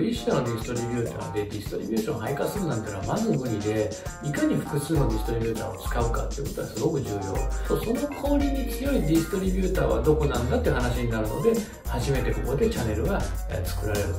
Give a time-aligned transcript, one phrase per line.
[0.00, 3.90] 一社のディストリビューターでディストリビューションを配下するなんてのはまず無理で
[4.22, 7.20] いかに複数のディストリビューターを使うかっていうことはすごく重要。
[7.66, 11.52] その氷に強いディストリビューターはどこなんだって話になるので
[11.86, 13.20] 初めてここでチャンネルが
[13.64, 14.14] 作られると。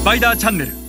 [0.00, 0.85] スパイダーチャンネル。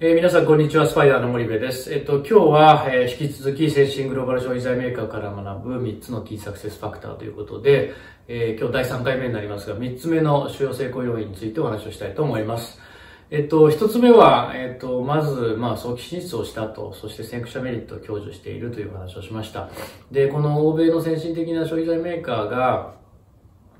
[0.00, 0.86] えー、皆さん、こんにちは。
[0.86, 1.92] スパイダーの森部です。
[1.92, 7.94] えっと、今日は、えー、引き続き、先進グローバル消費財メーカーから学ぶ3つのキーサクセスファクターということで、
[8.28, 12.78] えー、今日第3回目になりますが、3つ目の主要成功要因についてお話をしたいと思います。
[13.32, 19.68] えっと、1つ目は、えっと、まず、まあ、早期進出をしたと、そして先駆者メリットを享受しているという話をしました。
[20.12, 22.97] で、この欧米の先進的な消費財メーカーが、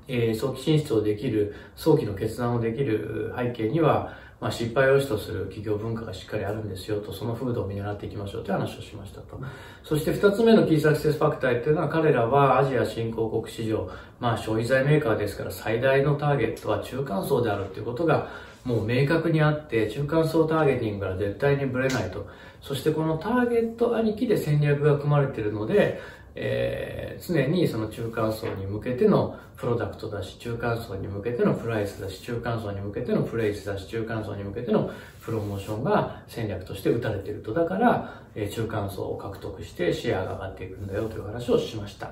[0.09, 9.39] えー、早期進出をできる、早期の決断をできる背景には、まあ、失敗を良しとする企業文化がしっかりあるんですよと、その風土を見習っていきましょうという話をしましたと。
[9.83, 18.29] そして二つ目のキーサクセスファクターっていうのは彼らはアジア新興国市場、まあ消費財メーカーですから最大のターゲットは中間層であるっていうことが
[18.63, 22.25] もう明確にあって、中間層ターゲティングから絶対にブレないと。
[22.61, 26.01] そしてこのターゲットありきで戦略が組まれているので、
[26.35, 34.89] えー、常にその中間層に向けてのプロダクトだし、中間層に向けてのプライスだし、中間層に向けてのプレイスだし、中間層に向けての
[35.21, 37.53] プロモーションが戦略として打たれていると。
[37.53, 42.11] だから、えー、中間層を獲得してシェアが上がっていくんだよという話をしました。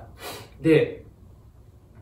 [0.62, 1.06] で、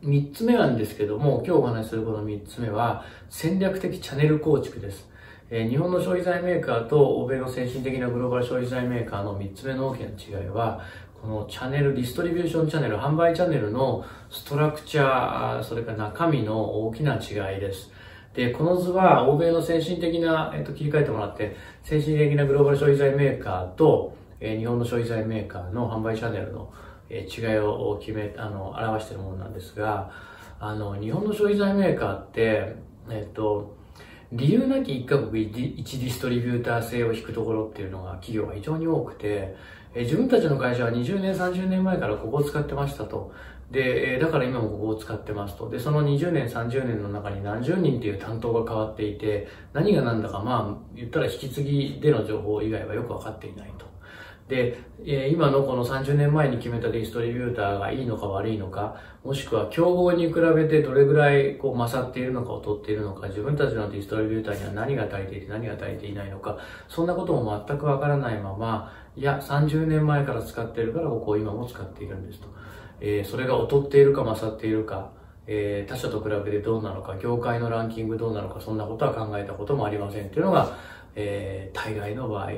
[0.02, 5.08] 三つ目なんですけども、今日お話しするこの三つ目は、戦略的チャンネル構築です。
[5.48, 10.80] えー、日本の消費財メーカーと欧米の先進的なグローバル消費財メーカーの三つ目の大きな違いは、
[11.22, 17.90] このチャンネル、ディストリビューションチャンネル、販売チャンネルのストラクチャー、それから中身の大きな違いです。
[18.34, 26.72] で、この図は欧米の先進的な、えっと、切り替えてもらって、先進的なグローバル消費財メーカーと、え、日本の消費財メーカーの販売チャンネルの、
[27.08, 30.10] え、違いを決め、あの、表しているものなんですが、
[30.60, 32.76] あの、日本の消費財メーカーって、
[33.08, 33.74] えっと、
[34.32, 35.52] 理由なき一カ国一
[35.98, 39.54] ディストリビューター制を引くところっていうのが企業が非常に多くて、
[39.94, 43.32] え自分たちの会社は20年、30年前からここを使ってましたと。
[43.70, 45.70] で、えだから今もここを使ってますと。
[45.70, 53.85] で、その20年、30年の中に何十人っていう担当が変わっていて、何が何だかまあ、言ったら引き継ぎでの情報以外はよくわかっていないと。
[54.48, 66.58] で、え今のこの30年前に決めたディストリビューターがいいのか悪いのか、もしくは競合に比べてどれぐらいこう勝っているのか劣っているのか、自分たちのディストリビューターには何が足りていて何が足りていないのか、
[66.88, 72.46] そんなことも全くわからないまま、いや、30年前から使っているからここを今も使っているんですと。
[73.00, 75.10] えー、それが劣っているか勝っているか、
[75.46, 80.76] えー、他社と比べてどうなのか、業界のランキングどうなのか、そんなことは考えたこともありませんっていうのが、
[81.16, 82.50] えー、大概の場合。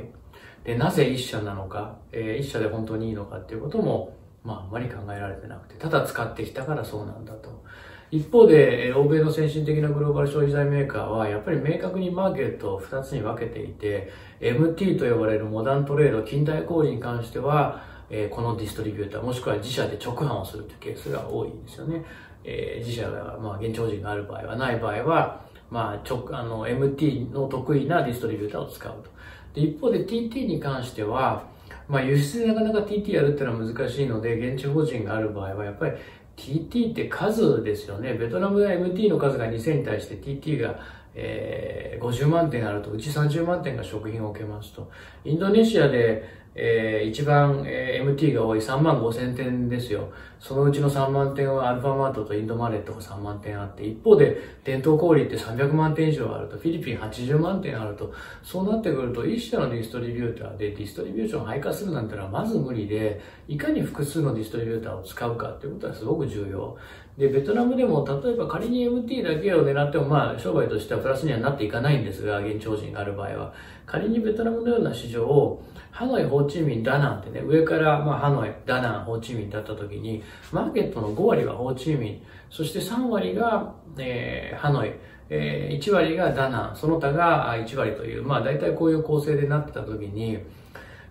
[0.68, 4.14] で、なぜ一社なのか、えー、一社で本当にいいのかっていうことも、
[4.44, 7.64] まあ、あまり考えられてなくて、ただ使ってきたからそうなんだと。
[8.10, 14.12] 一方で、欧米の先進的なグローバル消費財メーカーは、やっぱり明確にマーケットを2つに分けていて、
[14.42, 22.04] MT と呼ばれるモダントレード、近代小売に関しては、えこのディストリビューター、もしくは自社で直販をするというケースが多いんですよね。
[22.44, 29.10] えー、自社が、まあ、現地法人がある場合は、ない場合は、まあ、直、あの、MT の得意なディストリビューターを使うと。
[29.58, 31.46] 一方で TT に関しては、
[31.88, 35.92] まあ、輸出でなかなか TT やるっていうのは難しいので、現地法人がある場合は、やっぱり
[36.36, 38.14] TT って数ですよね。
[38.14, 40.78] ベトナムでは MT の数が2000に対して TT が、
[41.14, 44.90] えー、50万点あると、うち30万点が食品を受けますと。
[45.24, 50.08] インドネシアでえー、一番、えー、MT が多い3万5千点ですよ。
[50.40, 58.12] そのうちの3万点はアルファマートとインドマレットが3万点あって、一方で伝統小売って300万点以上あると、フィリピン80万点あると、
[58.42, 66.76] そうなってくると、一社のディストリビューターでディストリビューションを配下するなんてのはまず無理で、いかに複数のディストリビューターを使うかっていうことはすごく重要。
[67.18, 73.52] で、ベトナムでも、例えば仮に MT だけを狙っても、まあ、商売としてはプラスにはなっていかないんですが、現地法人がある場合は。
[73.86, 80.22] 仮にベトナムのような市場を、ハノイ、ホーチミン、ダナンってね、上から、まあ、ハノイ、ダナン、ホーチミンだった時に、
[80.52, 84.92] マーケットの5割はホーチミン、そして3割が、えー、ハノイ、
[85.30, 90.38] えー、1割がダナン、その他が1割という、まあ、大体こういう構成でなってた時に、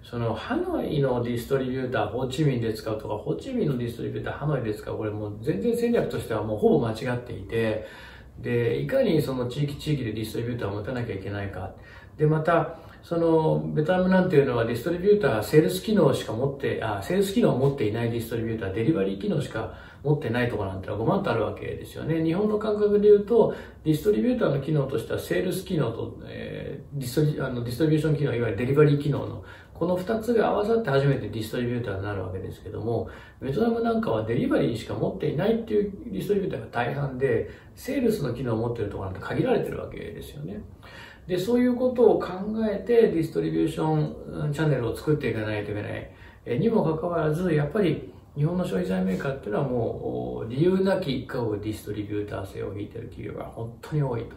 [0.09, 7.86] そのハノイのディストリビューター、ホーチミンで使うとか、ホーチミンのディストリビューター、ハノイで使う、これもう全然戦略としてはもうほぼ間違っていて、
[8.39, 11.72] で、いかにその地域地域でディストリビューターを持たなきゃいけないか。
[12.18, 19.74] で、また、その、ベトナムなんていうのはディストリビューター、セールス機能しか持って、あ、セールス機能を持っていないディストリビューター、デリバリー機能しか
[20.04, 22.24] 持ってないとこなんてのは5万とあるわけですよね。
[22.24, 29.44] 日本の感覚で言うと、ディストリビューターの機能としては、セールス機能と、えー、ディストリあのディストリビューション機能、いわゆるデリバリー機能の、
[29.77, 33.09] この2つが合わさって初めてディストリビューターになるわけですけども、
[33.41, 40.62] ベトナムなんかはデリバリーしか持っていないっていうディストリビューターが大半で、セールスの機能を持ってるところなんて限られてるわけですよね。
[41.27, 42.29] で、そういうことを考
[42.69, 46.12] えてディストリビューションチャンネルを作っていかないといけない。
[46.45, 54.35] えにもかかわらず、やっぱり日本の消費財メーカーっていうのはもう理由なき一家をディストリビューター性を引いてる企業が本当に多いと。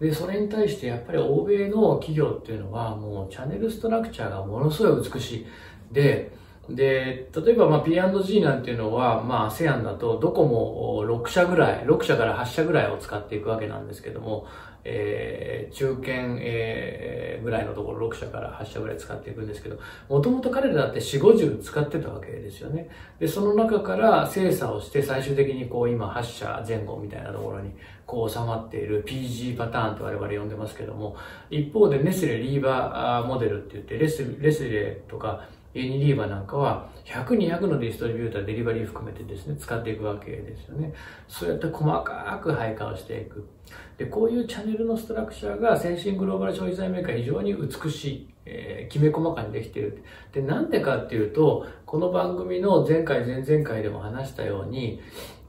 [0.00, 5.46] で、それに対してやっぱり欧米の企業っていうのはもうチャンネルストラクチャーがものすごい美しい。
[5.92, 6.32] で、
[6.68, 14.46] で、例えばまあ P&G なんていうのは、まあ ASEAN だとどこも6社ぐらい、6社から8社ぐらいを使っていくわけなんですけども、
[14.88, 19.78] えー、中堅、えー、ぐらいのところ6社から8社ぐらい使っていくんですけど、
[20.08, 22.88] もともと彼らだって4、50使ってたわけですよね。
[23.18, 27.72] で、その中から精査をして最終的にこう今8社前後みたいなところに
[28.06, 31.16] こう収まっている PG パターンと我々呼んでますけども、
[31.50, 40.92] 一方でネスレリーバーモデルって言ってレスレスレとかユニリーバなんかは100、200のディストリビューター、デリバリー含めてですね、使っていくわけですよね。
[41.28, 43.46] そうやって細かく配管をしていく。
[43.98, 50.02] で、こういうチャンネルのストラクチャーが先進グローバル消費財メーカー非常に美しい、えー、きめ細かにできている。
[50.32, 55.00] で、なんでかっていうと、この番組の前回、前々回でも話したように、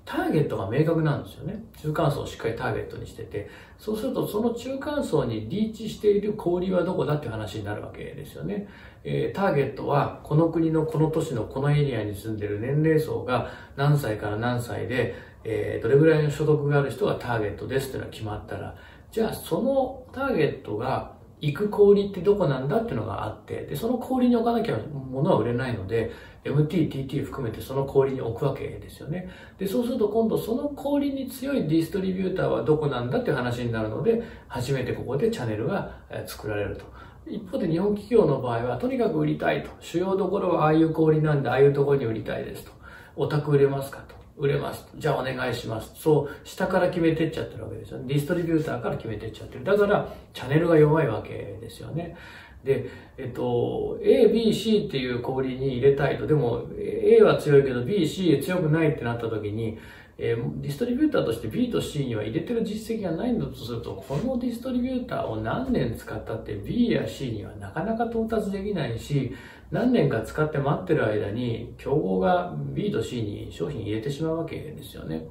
[0.08, 1.62] ターゲットが明確なんですよね。
[1.82, 8.70] 中間層をしっかりターゲットにしてて、そうするとその中間層にリーチしている小売はどこだっていう話になるわけですよね。
[9.04, 15.14] えー、ターゲットはこの国のこの都市のこのエリアに住んでる年齢層が何歳から何歳で、
[15.44, 18.78] えー、どれぐらいの所得がある人がターゲットですっていうのが決まったら、
[19.12, 26.12] じゃあそのターゲットが行く小売ってどこなんだっていうのがあって、で、その小売に置かなきゃ物は売れないので、
[26.44, 29.30] MT、TT 含めてその小売に置くわけですよね。
[29.58, 35.92] で、そうすると今度その小売に強いディストリビューターはどこなんだっていう話になるので、初めてここでチャンネルが
[36.26, 36.86] 作られると。
[37.28, 39.70] 一方で日本企業の場合は、とにかく売りたいと。
[39.80, 42.72] 主要どころはああいう小売なんで、ああいうところに売りたいですと。
[43.16, 44.17] お宅売れますかと。
[44.38, 44.88] 売れます。
[44.96, 45.92] じゃあお願いします。
[45.96, 48.00] そう、下から決めてっちゃってるわけですよ。
[48.06, 49.64] ディストリビューターから決めてっちゃってる。
[49.64, 52.16] だから、チャンネルが弱いわけですよね。
[52.64, 56.28] で、えっと、A、B、C っていう氷に入れたいと。
[56.28, 59.80] でも、A は強いけど B、C 強くないってなった時に、
[60.20, 69.36] えー、ディストリビューターとして B と C には入れてる実績がないんだとすると、このディストリビューターを何年使ったって B や C にはなかなか到達できないし、
[69.72, 75.28] 何年か使って待ってる間に、競合が B と C に商品入れてしまうわけですよね。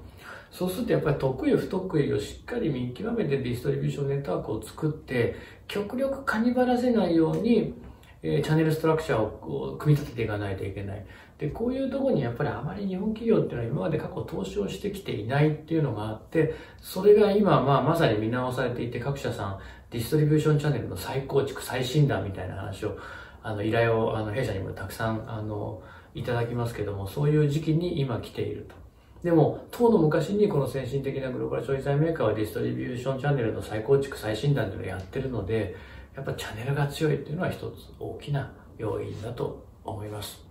[0.52, 5.34] そうするとやっぱり得意不得意をしっかり見極めてディストリビューションネットワークを作って、
[5.66, 7.74] 極力カニバらせないように、
[8.22, 11.06] え、チャンネルストラクチャーを組み立てていかないといけない。
[11.38, 19.58] で、こういうとこにやっぱりあまり日本企業っていうのは今まで過去投資をしてきていないっていうのがあって、それが今、まあ、まさに見直されていて、各社さん、
[19.90, 22.96] ディストリビューションチャンネルの再構築、再診断みたいな話を、
[23.42, 25.82] あの、依頼を、あの、弊社にもたくさん、あの、
[26.14, 28.74] いただきますけども、そういう時期に今来ていると。
[29.22, 35.76] でも、当の昔にこの先進的なグローバル消費財メーカーはディストリビューションチャンネルの再構築、再診断というのをやってるので、
[36.14, 40.42] やっぱチャンネルが強いっていうのは一つ大きな要因だと思います。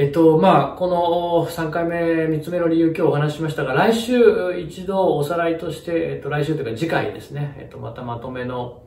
[0.00, 1.96] えっと、まあ、この3回目、
[2.26, 8.80] 3つ目の理由今日お話ししましたが、来週一度おさらいとして、えっと、来週というか次回ですね、えっと、またまとめの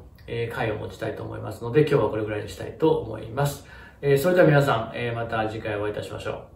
[0.54, 3.66] 回を持ちたいと思いますので、今日はこれぐらいにしたいと思います。
[4.02, 6.50] えそれでは皆さん、えまた次回お会いいたしましょう。